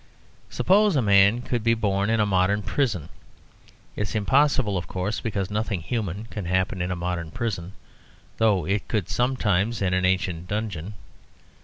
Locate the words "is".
4.01-4.15